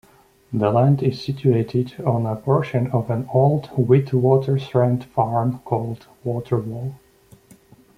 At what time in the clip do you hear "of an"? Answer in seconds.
2.87-3.29